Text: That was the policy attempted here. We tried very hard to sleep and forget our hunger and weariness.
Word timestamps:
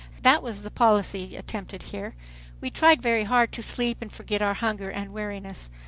That 0.23 0.41
was 0.41 0.63
the 0.63 0.71
policy 0.71 1.35
attempted 1.35 1.83
here. 1.93 2.15
We 2.59 2.71
tried 2.71 3.03
very 3.03 3.25
hard 3.25 3.51
to 3.51 3.61
sleep 3.61 3.99
and 4.01 4.11
forget 4.11 4.41
our 4.41 4.55
hunger 4.55 4.89
and 4.89 5.13
weariness. 5.13 5.69